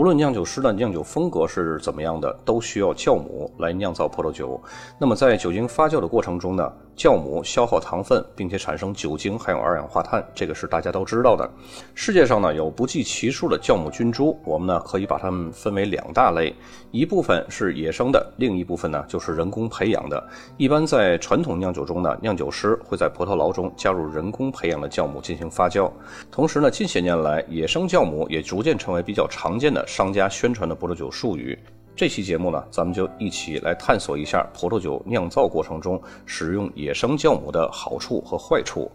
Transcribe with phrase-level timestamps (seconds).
[0.00, 4.58] 无论酿酒师的酿酒风格是怎么样的，都需要酵母来酿造葡萄酒。
[4.98, 11.46] 那么在酒精发酵的过程中呢，酵母消耗糖分，并且产生酒精，还有二氧化碳，这个是大家都知道的。
[11.94, 16.56] 世界上呢有不计其数的酵母菌株，我们呢可以把它们分为两大类，
[16.92, 20.26] 一部分是野生的，另一部分呢就是人工培养的。
[20.56, 25.90] 一般在传统酿酒中呢，酿酒师会在葡萄牢中加入人工培养的酵母进行发酵。
[26.30, 29.84] 同时呢，近些年来野生酵母也逐渐成为比较常见的。
[29.90, 31.58] 商家宣传的葡萄酒术语。
[31.96, 38.90] 这期节目呢，咱们就一起来探索一下葡萄酒酿造过程中使用野生酵母的好处和坏处。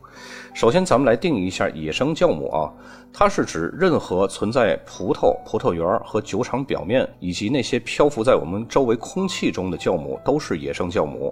[0.55, 2.71] 首先，咱们来定义一下野生酵母啊，
[3.13, 11.31] 它是指任何存在葡萄、葡萄园和酒厂表面以及那些漂浮在我们周围空气中的酵母都是野生酵母。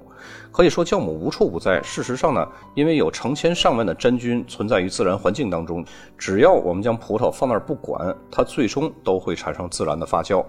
[0.52, 1.82] 可以说，酵母无处不在。
[1.82, 5.84] 事实上呢，因为有成千上万的真菌存在于自然环境当中，
[6.18, 10.46] 只要我们将葡萄放那儿不管，它最终都会产生自然的发酵。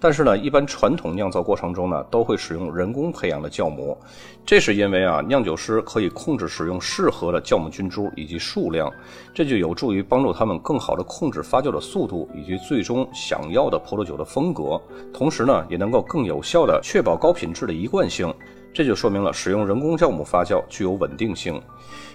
[0.00, 3.98] 但是呢，一般般传统酿造过程中呢，都会使用人工培养的酵母，
[4.46, 8.88] 这是因为啊，酿酒师可以控制使用适合的酵母菌株以及数量，
[9.34, 14.80] 这就有助于帮助他们更好的控制发酵的速度以及最终想要的葡萄酒的风格，
[15.12, 18.32] 同时呢，也能够更有效的确保高品质的一贯性。
[18.74, 21.62] 这就说明了使用人工酵母发酵具有稳定性，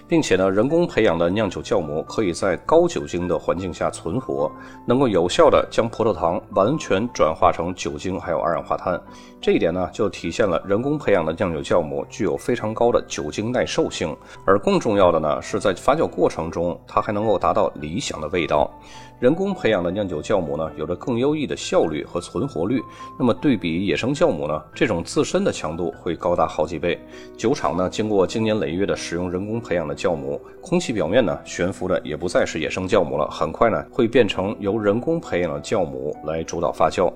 [0.06, 4.52] 并且呢，人工培养的酿酒酵母可以在高酒精的环境下存活，
[4.84, 9.00] 能够有效的将葡萄糖完全转化成酒精还有二氧化碳。
[9.40, 14.14] 这一点呢，就体现了人工培养的酿酒酵母具有非常高的酒精耐受性。
[14.44, 18.70] 而更重要的呢，是在发酵过程中，它还能够达到理想的味道。
[19.18, 22.82] 人工培养的酿酒酵母呢，有着更优异的效率和存活率。
[23.18, 26.98] 那么对比野生酵母呢，这种自身的强度会高达好几倍。
[27.36, 37.10] 酒厂呢，经过经年累月的使用人工培养的酵母，空气表面呢悬浮的也不再是野生酵母了，很快呢会变成由人工培养的酵母来主导发酵。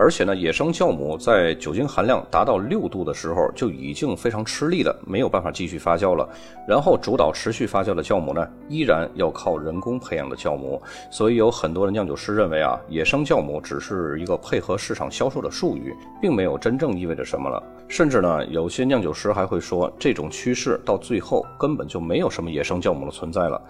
[0.00, 6.26] 而且呢，野生酵母在酒精含量达到六度的时候就已经非常吃力了，没有办法继续发酵了。
[6.66, 10.80] 然后主导持续发酵的酵母呢，依然要靠人工培养的酵母。
[11.10, 17.62] 所以有很多的酿酒师认为啊，野生酵母只是一个配合市场销售的术语，并没有真正意味着什么了。
[17.86, 23.60] 甚至呢，有些酿酒师还会说，这种趋势到最后根本就没有什么野生酵母的存在了。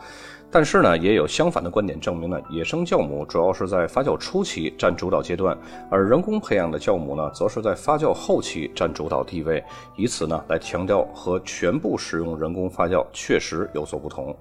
[0.53, 5.57] 但是呢，也有相反的观点证明呢，野生酵母主要是在发酵初期占主导阶段，
[5.89, 9.63] 而人工培养的酵母呢，则是在发酵后期占主导地位，
[9.97, 14.37] 以此呢来强调和全部使用人工发酵确实有所不同。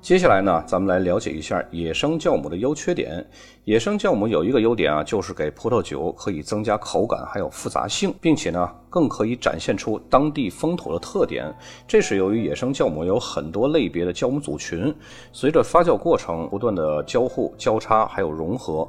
[0.00, 3.26] 接下来呢，咱们来了解一下野生酵母的优缺点。
[3.64, 11.52] 野生酵母有一个优点啊，就是给葡萄酒可以增加口感还有复杂性，并且呢，更可以展现出当地风土的特点。
[11.86, 14.94] 这是由于野生酵母有很多类别的酵母组群，
[15.32, 18.88] 随着发酵过程不断的交互、交叉还有融合。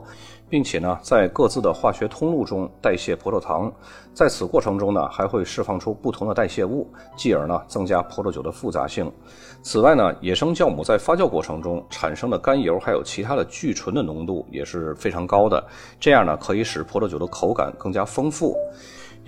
[0.50, 3.72] 并且呢，在各自的化学通路中代谢葡萄糖，
[4.14, 9.12] 在此过程中呢，还会释放出不同的代谢物，继而呢，增加葡萄酒的复杂性。
[9.62, 15.64] 此外呢，野生酵母在发酵过程中产生的甘油还有其他的聚醇的浓度也是非常高的，
[16.00, 18.58] 这样呢，可以使葡萄酒的口感更加丰富。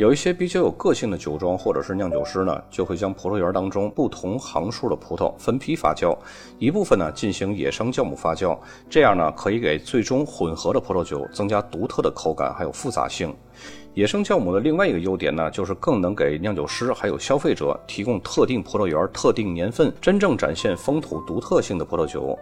[0.02, 6.18] 有一些比较有个性的酒庄或者是酿酒师呢，就会将葡萄园当中不同行数的葡萄分批发酵，
[6.58, 8.58] 一部分呢进行野生酵母发酵，
[8.90, 13.32] 这样呢可以给最终混合的葡萄酒增加独特的口感还有复杂性。
[13.94, 22.38] 野生酵母的另外一个优点呢，就是更能给酿酒师还有消费者提供特定葡萄园、特定年份、真正展现风土独特性的葡萄酒。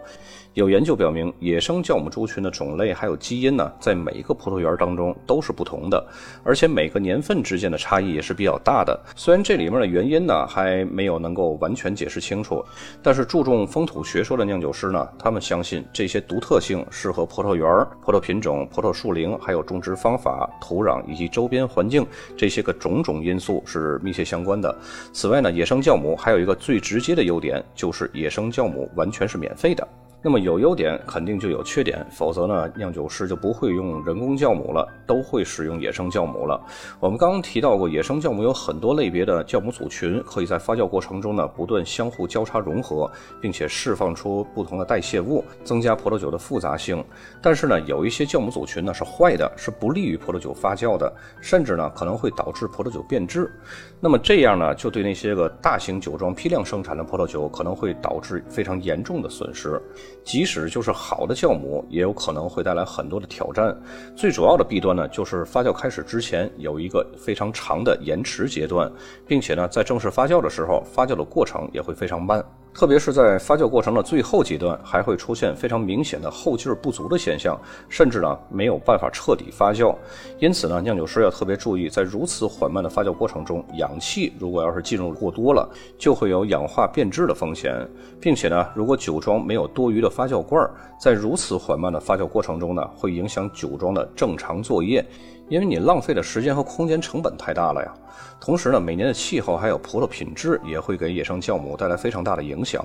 [0.54, 6.04] 有研究表明，野生酵母猪群的种类还有基因呢，在每一个葡萄园当中都是不同的，
[6.42, 8.98] 而且每个年份之间的差异也是比较大的。
[9.14, 12.64] 虽然这里面的原因呢还没有能够完全解释清楚，
[13.00, 22.06] 但是注重风土学说的酿酒师呢，他们相信这些独特性是和葡萄园、葡萄品种、葡萄树龄、还有种植方法、土壤以及周边环境
[22.36, 24.74] 这些个种种因素是密切相关的。
[25.12, 29.86] 此外呢，野生酵母还有一个最直接的优点，就是野生酵母完全是免费的。
[30.22, 36.60] 那么有优点肯定就有缺点，否则呢，酿酒师就不会用人工酵母了，都会使用野生酵母了。
[37.00, 47.02] 我们刚刚提到过，野生酵母有很多类别的酵母组群，可以在发酵过程中呢不断相互交叉融合，并且释放出不同的代谢物，增加葡萄酒的复杂性。
[47.40, 53.50] 但是呢，有一些酵母组群呢是坏的，是不利于葡萄酒发酵的，甚至呢可能会导致葡萄酒变质。
[53.98, 59.80] 那么这样呢，就对那些个大型酒庄批量生产的葡萄酒可能会导致非常严重的损失。
[60.24, 63.76] 即使就是好的酵母，也有可能会带来很多的挑战。
[64.14, 68.90] 最主要的弊端呢，就是发酵开始之前有一个非常长的延迟阶段，
[69.26, 72.44] 并且呢，在正式发酵的时候，发酵的过程也会非常慢。
[72.72, 77.58] 特别是在发酵过程的最后阶段，还会出现非常明显的后劲儿不足的现象，
[77.88, 79.94] 甚至呢没有办法彻底发酵。
[80.38, 85.68] 因此呢，酿酒师要特别注意，在如此缓慢的发酵过程中，氧气如果要是进入过多了，
[85.98, 87.74] 就会有氧化变质的风险，
[88.20, 90.68] 并且呢，如果酒庄没有多余的发酵罐，
[90.98, 95.04] 在如此缓慢的发酵过程中呢，会影响酒庄的正常作业。
[95.50, 97.92] 因为你浪费的时间和空间成本太大了呀。
[98.40, 102.82] 同时呢，每年的气候还有葡萄品质也会给野生酵母带来非常大的影响。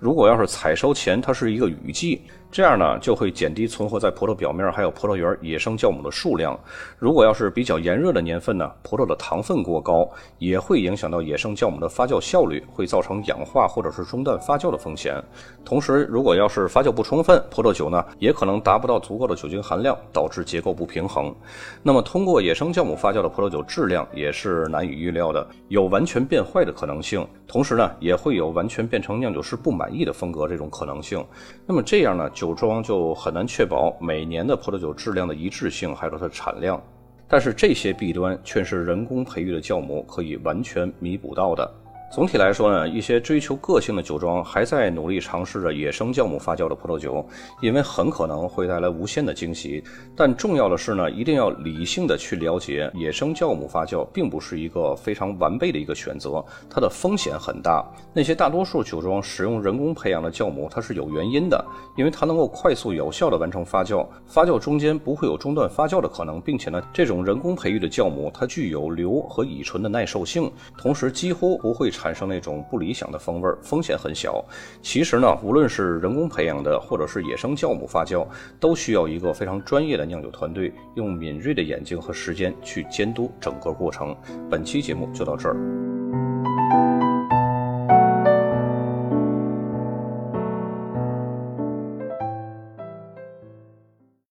[0.00, 6.58] 如果要是采收前它是一个雨季，这样呢就会减低存活在葡萄表面还有葡萄园野生酵母的数量。
[6.98, 10.08] 如果要是比较炎热的年份呢，葡萄的糖分过高，
[10.38, 15.22] 也会影响到野生酵母的发酵效率，会造成氧化或者是中断发酵的风险。
[15.66, 21.34] 同时，如果要是发酵不充分，葡萄酒呢也可能达不到足够的酒精含量，导致结构不平衡。
[21.82, 22.02] 那么。
[22.06, 31.22] 通过野生酵母发酵的葡萄酒质量也是难以预料的，有完全变坏的可能性，同时呢，也会有完全变成酿酒师不满意的风格这种可能性。
[31.66, 36.80] 那么这样呢，酒庄就很难确保每年的葡萄酒质量的一致性，还有它的产量。
[37.26, 41.68] 但是这些弊端却是人工培育的酵母可以完全弥补到的。
[42.08, 47.26] 总体来说呢，一些追求个性的酒庄还在努力尝试着野生酵母发酵的葡萄酒，
[47.60, 49.82] 因为很可能会带来无限的惊喜。
[50.16, 57.84] 但重要的是呢，一定要理性的去了解，野生酵母发酵并不是一个非常完备的一个选择，它的风险很大。
[58.14, 61.62] 那些大多数酒庄使用人工培养的酵母，它是有原因的，
[61.96, 71.90] 因为它能够快速有效的完成发酵，发酵中间不会有中断发酵的可能，并且呢，这种人工培育的酵母它具有硫和乙醇的耐受性，同时几乎不会。
[71.96, 74.44] 产生那种不理想的风味儿，风险很小。
[74.82, 78.26] 其实呢，无论是人工培养的，或者是野生酵母发酵，
[78.60, 84.14] 都需要一个非常专业的酿酒团队，用敏锐的眼睛和时间去监督整个过程。
[84.50, 85.95] 本期节目就到这儿。